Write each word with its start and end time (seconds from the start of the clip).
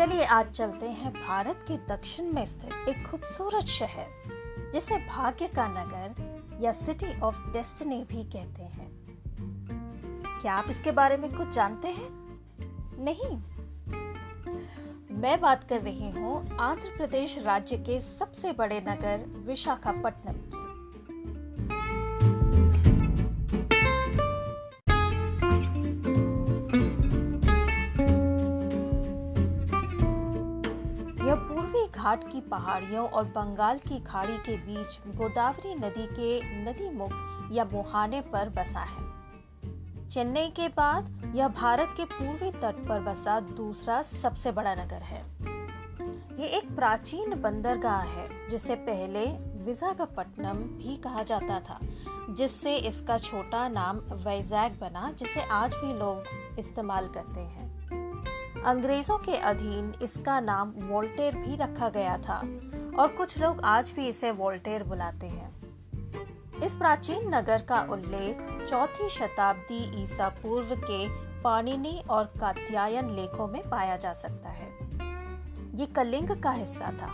चलिए 0.00 0.24
आज 0.24 0.50
चलते 0.50 0.86
हैं 0.86 1.12
भारत 1.12 1.64
के 1.68 1.76
दक्षिण 1.76 2.32
में 2.32 2.44
स्थित 2.44 2.88
एक 2.88 3.06
खूबसूरत 3.06 3.64
शहर, 3.64 4.06
जिसे 4.72 4.96
भाग्य 4.96 5.48
का 5.48 5.68
नगर 5.68 6.14
या 6.60 6.72
सिटी 6.72 7.20
ऑफ़ 7.20 7.40
डेस्टिनी 7.52 8.04
भी 8.04 8.22
कहते 8.24 8.62
हैं। 8.62 8.88
क्या 10.42 10.54
आप 10.54 10.64
इसके 10.70 10.92
बारे 10.92 11.16
में 11.16 11.36
कुछ 11.36 11.48
जानते 11.48 11.88
हैं? 11.88 12.08
नहीं। 13.04 13.36
मैं 15.16 15.40
बात 15.40 15.64
कर 15.64 15.80
रही 15.80 16.10
हूँ 16.10 16.58
आंध्र 16.58 16.96
प्रदेश 16.96 17.38
राज्य 17.38 17.76
के 17.76 18.00
सबसे 18.00 18.52
बड़े 18.52 18.80
नगर 18.80 19.42
विशाखापट्टनम 19.46 20.34
की। 20.34 20.59
पूर्वी 31.72 31.88
घाट 31.88 32.32
की 32.32 32.40
पहाड़ियों 32.40 33.08
और 33.08 33.24
बंगाल 33.24 33.78
की 33.78 33.98
खाड़ी 34.00 34.36
के 34.36 34.56
बीच 34.56 34.98
गोदावरी 35.16 35.74
नदी 35.74 36.06
के 36.06 36.40
नदी 36.64 36.88
मुख 36.90 37.10
या 37.52 37.64
मुहाने 37.64 38.20
पर 38.20 38.48
बसा 38.48 38.80
है। 38.80 40.08
चेन्नई 40.08 40.48
के 40.48 40.68
बाद 40.68 41.32
यह 41.36 41.48
भारत 41.48 41.94
के 41.96 42.04
पूर्वी 42.04 42.50
तट 42.50 42.88
पर 42.88 43.00
बसा 43.00 43.40
दूसरा 43.40 44.02
सबसे 44.02 44.52
बड़ा 44.52 44.74
नगर 44.74 45.02
है। 45.02 45.22
ये 46.40 46.46
एक 46.46 46.76
प्राचीन 46.76 47.40
बंदरगाह 47.40 48.02
है, 48.02 48.28
जिसे 48.48 48.74
पहले 48.74 49.26
विशाखापट्टनम 49.64 50.58
भी 50.78 50.96
कहा 50.96 51.22
जाता 51.22 51.60
था, 51.60 51.78
जिससे 52.30 52.76
इसका 52.76 53.18
छोटा 53.18 53.68
नाम 53.68 53.96
वैजैग 54.26 54.80
बना, 54.80 55.10
जिसे 55.12 55.42
आज 55.42 55.74
भी 55.74 55.92
लोग 55.94 56.24
इस्तेमाल 56.58 57.08
करते 57.08 57.40
हैं। 57.40 57.59
अंग्रेज़ों 58.66 59.16
के 59.18 59.36
अधीन 59.36 59.92
इसका 60.02 60.38
नाम 60.40 60.72
वोल्टेर 60.78 61.36
भी 61.36 61.54
रखा 61.56 61.88
गया 61.88 62.16
था, 62.18 62.36
और 62.98 63.14
कुछ 63.18 63.38
लोग 63.38 63.60
आज 63.64 63.92
भी 63.96 64.06
इसे 64.08 64.30
वोल्टेर 64.30 64.82
बुलाते 64.84 65.26
हैं। 65.26 66.60
इस 66.62 66.74
प्राचीन 66.74 67.34
नगर 67.34 67.62
का 67.62 67.80
उल्लेख 67.90 68.38
चौथी 68.68 69.08
शताब्दी 69.08 70.02
ईसा 70.02 70.28
पूर्व 70.42 70.74
के 70.80 71.06
पाणिनि 71.42 72.00
और 72.10 72.24
कात्यायन 72.40 73.08
लेखों 73.10 73.46
में 73.46 73.62
पाया 73.70 73.96
जा 73.96 74.12
सकता 74.12 74.50
है। 74.50 74.68
ये 75.74 75.86
कलिंग 75.86 76.28
का 76.42 76.50
हिस्सा 76.50 76.92
था, 76.92 77.10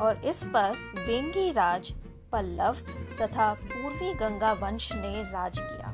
और 0.00 0.22
इस 0.24 0.44
पर 0.46 0.76
वेंगी 0.98 1.50
राज, 1.52 1.92
पल्लव 2.32 2.76
तथा 3.20 3.52
पूर्वी 3.54 4.12
गंगा 4.14 4.52
वंश 4.52 4.92
ने 4.94 5.22
राज 5.22 5.58
किया। 5.58 5.87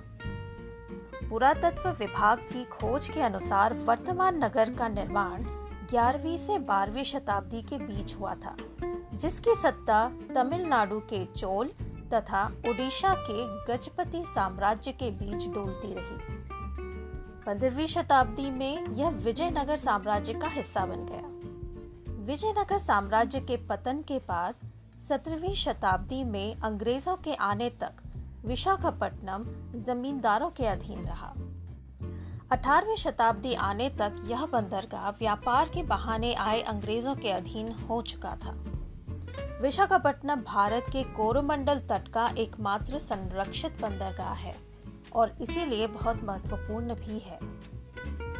पुरातत्व 1.35 1.89
विभाग 1.91 2.39
की 2.51 2.63
खोज 2.65 3.09
के 3.09 3.21
अनुसार 3.21 3.73
वर्तमान 3.87 4.37
नगर 4.43 4.71
का 4.71 4.89
निर्माण 4.89 5.43
11वीं 5.91 6.37
से 6.39 6.59
12वीं 6.59 7.03
शताब्दी 7.03 7.63
के 7.63 7.79
बीच 7.79 8.15
हुआ 8.17 8.35
था, 8.35 8.55
जिसकी 9.15 9.55
सत्ता 9.55 9.99
तमिलनाडु 10.35 10.99
के 11.01 11.25
चोल 11.25 11.71
तथा 12.13 12.45
ओडिशा 12.69 13.15
के 13.21 13.47
गजपति 13.67 14.23
साम्राज्य 14.25 14.93
के 14.93 15.11
बीच 15.11 15.49
डोलती 15.49 15.93
रही। 15.95 16.37
पंद्रहवीं 17.47 17.87
शताब्दी 17.87 18.51
में 18.51 18.95
यह 18.95 19.09
विजयनगर 19.25 19.77
साम्राज्य 19.77 20.35
का 20.35 20.48
हिस्सा 20.48 20.87
बन 20.87 21.07
गया। 21.11 22.23
विजयनगर 22.27 22.79
साम्राज्य 22.79 23.41
के 23.41 23.57
पतन 23.67 24.05
के 24.09 24.19
बाद 24.29 24.67
सत्रहवीं 25.09 25.55
शताब्दी 25.65 26.25
में 26.25 26.61
अंग्रेज़ों 26.61 27.17
के 27.17 27.35
आने 27.43 27.71
तक 27.71 28.04
विशाखापट्टनम 28.47 29.45
जमींदारों 29.81 30.50
के 30.50 30.67
अधीन 30.67 30.98
रहा। 30.98 31.34
18वीं 32.51 32.97
शताब्दी 32.97 33.55
आने 33.55 33.91
तक 33.91 34.17
यह 34.27 34.47
बंदरगाह 34.47 35.11
व्यापार 35.11 35.69
के 35.69 35.83
बहाने 35.83 36.34
आए 36.34 36.61
अंग्रेज़ों 36.61 37.14
के 37.14 37.31
अधीन 37.31 37.73
हो 37.73 38.02
चुका 38.02 38.36
था। 38.36 38.51
विशाखापट्टनम 39.63 40.35
भारत 40.35 40.86
के 40.92 41.02
कोरोमंडल 41.02 41.79
तट 41.79 42.08
का 42.08 42.27
एकमात्र 42.39 42.98
संरक्षित 42.98 43.80
बंदरगाह 43.83 44.33
है 44.33 44.57
और 45.13 45.36
इसीलिए 45.40 45.86
बहुत 45.86 46.24
महत्वपूर्ण 46.24 46.95
भी 46.95 47.19
है। 47.19 47.39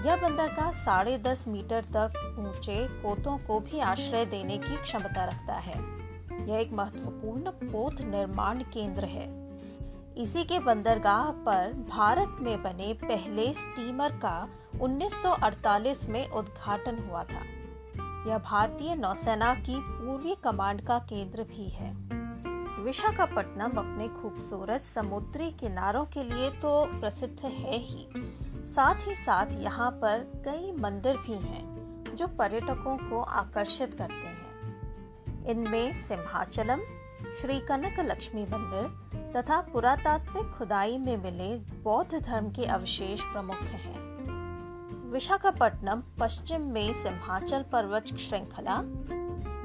यह 0.07 0.17
बंदरगाह 0.17 0.73
साढ़े 0.73 1.19
दस 1.19 1.49
मीटर 1.49 1.85
तक 1.97 2.37
ऊँचे 2.39 2.89
पोतों 2.89 3.39
को 3.39 3.61
भी 3.61 3.81
आश्रय 3.81 4.27
देने 4.27 4.59
की 4.59 4.77
क्षमता 4.77 5.25
रखता 5.25 5.55
है। 5.55 5.79
यह 6.49 6.59
एक 6.59 6.73
महत्वपूर्ण 6.73 7.51
पोत 7.51 8.01
निर्माण 8.01 8.63
केंद्र 8.63 9.05
है। 9.05 9.44
इसी 10.19 10.45
के 10.45 10.59
बंदरगाह 10.59 11.31
पर 11.31 11.73
भारत 11.91 12.37
में 12.41 12.63
बने 12.63 12.93
पहले 12.93 13.53
स्टीमर 13.53 14.13
का 14.13 14.49
1948 14.81 16.09
में 16.09 16.31
उद्घाटन 16.31 17.09
हुआ 17.09 17.25
था। 17.25 17.41
यह 18.31 18.39
भारतीय 18.39 18.95
नौसेना 18.95 19.55
की 19.55 19.75
पूर्वी 19.79 20.35
कमांड 20.35 20.87
का 20.87 20.99
केंद्र 20.99 21.43
भी 21.43 21.69
है। 21.69 21.93
विशाखापट्टनम 22.85 23.71
अपने 23.79 24.09
खूबसूरत 24.09 24.81
समुद्री 24.81 25.51
किनारों 25.51 26.05
के 26.05 26.23
लिए 26.23 26.51
तो 26.51 27.01
प्रसिद्ध 27.01 27.45
है 27.45 27.79
ही। 27.79 28.09
साथ 28.63 29.09
ही 29.09 29.15
साथ 29.15 29.47
यहाँ 29.53 29.91
पर 29.91 30.43
कई 30.45 30.73
मंदिर 30.73 31.17
भी 31.17 31.33
हैं, 31.33 32.05
जो 32.17 32.27
पर्यटकों 32.27 32.97
को 32.97 33.21
आकर्षित 33.21 33.95
करते 33.95 34.15
हैं। 34.15 35.47
इनमें 35.47 35.97
सिंहाचलम, 35.97 36.81
श्री 37.41 37.61
कनक 37.61 38.01
लक्ष्मी 38.01 38.43
मंदिर 38.43 39.04
तथा 39.37 39.61
पुरातात्विक 39.61 40.51
खुदाई 40.51 40.99
में 40.99 41.17
मिले 41.17 41.57
बौद्ध 41.83 42.21
धर्म 42.21 42.51
के 42.51 42.65
अवशेष 42.65 43.23
प्रमुख 43.23 43.57
हैं। 43.57 44.05
विशाखापट्टनम, 45.11 46.03
पश्चिम 46.21 46.61
में 46.61 46.93
सिंहाचल 46.93 47.63
पर्वत 47.63 48.07
श्रृंखला, 48.07 48.83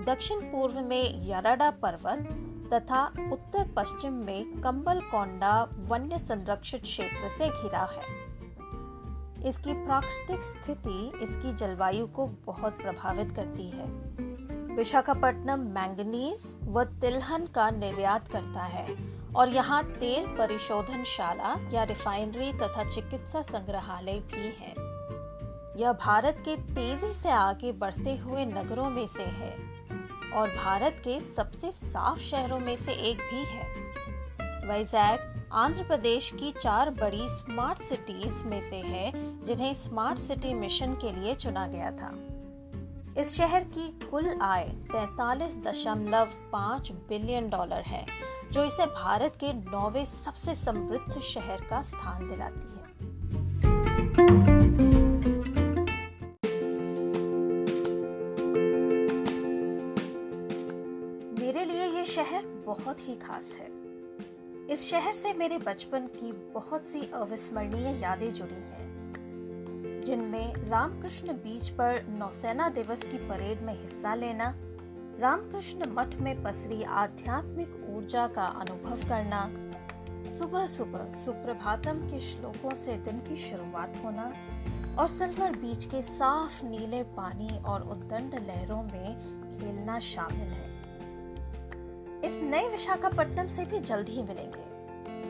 दक्षिण 0.06 0.40
पूर्व 0.40 0.80
में 0.80 1.30
यराडा 1.30 1.72
पर्वत 1.72 2.46
तथा 2.74 3.06
उत्तर 3.06 3.72
पश्चिम 3.76 4.14
में 4.14 4.62
कंबल 4.62 5.00
कोंडा 5.00 5.70
वन्य 5.78 6.18
संरक्षित 6.18 6.82
क्षेत्र 6.82 7.30
से 7.30 7.50
घिरा 7.50 7.90
है। 7.92 8.30
इसकी 9.50 9.74
प्राकृतिक 9.74 10.42
स्थिति 10.42 11.12
इसकी 11.22 11.52
जलवायु 11.52 12.08
को 12.08 12.28
बहुत 12.28 12.74
प्रभावित 12.74 13.32
करती 13.32 13.70
है। 13.70 13.86
विशाखापट्टनम 14.80 15.60
मैंगनीज 15.76 16.44
व 16.66 16.84
तिलहन 17.02 17.46
का 17.46 17.70
निर्यात 17.70 18.28
करता 18.28 18.64
है 18.64 18.86
और 19.36 19.50
यहाँ 19.50 19.82
तेल 19.94 20.28
परिशोधन 20.38 21.04
शाला 21.04 21.54
या 21.74 21.84
रिफाइनरी 21.84 22.52
तथा 22.54 22.84
चिकित्सा 22.90 23.42
संग्रहालय 23.42 24.20
भी 24.32 24.54
है। 24.60 24.72
यह 25.82 25.92
भारत 25.96 26.38
के 26.46 26.56
तेज़ी 26.56 27.12
से 27.14 27.30
आगे 27.30 27.72
बढ़ते 27.72 28.16
हुए 28.18 28.46
नगरों 28.46 28.90
में 28.90 29.06
से 29.08 29.24
है 29.24 29.52
और 30.34 30.56
भारत 30.56 31.02
के 31.04 31.20
सबसे 31.36 31.72
साफ़ 31.72 32.20
शहरों 32.22 32.60
में 32.60 32.76
से 32.76 32.94
एक 33.12 33.28
भी 33.34 33.44
है। 33.46 33.68
वैजैग 34.70 35.46
आंध्र 35.56 35.84
प्रदेश 35.84 36.32
की 36.40 36.52
चार 36.52 36.90
बड़ी 36.96 37.28
स्मार्ट 37.28 37.82
सिटीज़ 37.82 38.44
में 38.46 38.60
से 38.62 38.82
है 38.88 39.12
जिन्हें 39.46 39.74
स्मार्ट 39.76 40.20
सिटी 40.20 40.54
मिशन 40.54 40.94
के 40.96 41.12
लिए 41.12 41.34
चुना 41.36 41.68
गया 41.68 41.92
था। 41.92 42.16
इस 43.20 43.34
शहर 43.36 43.64
की 43.64 43.88
कुल 44.10 44.28
आय 44.42 44.64
तैतालीस 44.64 45.56
दशमलव 45.58 46.30
पाँच 46.52 46.92
बिलियन 47.10 47.50
डॉलर 47.50 47.82
है, 47.82 48.06
जो 48.52 48.64
इसे 48.64 48.86
भारत 48.86 49.36
के 49.36 49.52
नौवे 49.54 50.04
सबसे 50.06 50.56
समृद्ध 50.56 51.20
शहर 51.22 51.62
का 51.70 51.82
स्थान 51.82 52.28
दिलाती 52.28 52.68
है। 52.70 52.88
मेरे 61.40 61.66
लिए 61.66 61.88
ये 61.88 62.06
शहर 62.06 62.46
बहुत 62.66 63.08
ही 63.08 63.16
खास 63.16 63.56
है। 63.60 63.68
इस 64.68 64.90
शहर 64.92 65.12
से 65.12 65.34
मेरे 65.34 65.58
बचपन 65.58 66.08
की 66.16 66.32
बहुत 66.54 66.86
सी 66.86 67.10
अविस्मरणीय 67.14 68.00
यादें 68.02 68.34
जुड़ी 68.34 68.54
हैं। 68.54 68.89
जिनमें 70.10 70.70
रामकृष्ण 70.70 71.34
बीच 71.34 71.70
पर 71.70 72.06
नौसेना 72.10 72.70
दिवस 72.70 73.02
की 73.02 73.18
परेड 73.28 73.62
में 73.62 73.74
हिस्सा 73.74 74.14
लेना, 74.16 74.54
रामकृष्ण 75.20 75.90
मठ 75.90 76.16
में 76.16 76.42
पसरी 76.44 76.82
आध्यात्मिक 76.84 77.76
ऊर्जा 77.90 78.26
का 78.28 78.46
अनुभव 78.62 79.08
करना, 79.10 79.42
सुबह 80.34 80.66
सुबह 80.66 81.12
सुप्रभातम 81.16 82.00
के 82.08 82.20
श्लोकों 82.20 82.76
से 82.76 82.98
दिन 82.98 83.20
की 83.20 83.36
शुरुआत 83.36 84.02
होना 84.04 84.32
और 85.00 85.08
सिल्वर 85.08 85.52
बीच 85.58 85.86
के 85.86 86.02
साफ़ 86.02 86.66
नीले 86.66 87.04
पानी 87.18 87.58
और 87.64 87.88
उद्दंड 87.90 88.36
लहरों 88.48 88.82
में 88.84 89.58
खेलना 89.60 90.00
शामिल 90.00 90.52
है। 90.52 90.68
इस 92.26 92.42
नए 92.44 92.68
विशाखापट्टनम 92.70 93.48
से 93.48 93.66
भी 93.66 93.80
जल्द 93.80 94.10
ही 94.10 94.24
मिलेंगे, 94.24 94.68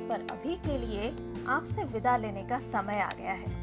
पर 0.07 0.27
अभी 0.31 0.55
के 0.55 0.77
लिए 0.77 1.15
आपसे 1.47 1.83
विदा 1.83 2.17
लेने 2.17 2.43
का 2.43 2.59
समय 2.71 2.99
आ 2.99 3.11
गया 3.11 3.31
है। 3.31 3.58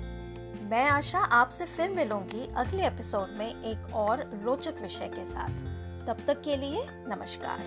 मैं 0.66 0.88
आशा 0.88 1.18
आपसे 1.18 1.64
फिर 1.64 1.90
मिलूँगी 1.90 2.48
अगले 2.56 2.86
एपिसोड 2.86 3.28
में 3.38 3.62
एक 3.64 3.94
और 3.94 4.40
रोचक 4.44 4.74
विषय 4.82 5.08
के 5.14 5.24
साथ। 5.24 5.48
तब 6.06 6.16
तक 6.26 6.42
के 6.42 6.56
लिए 6.56 6.86
नमस्कार। 6.88 7.58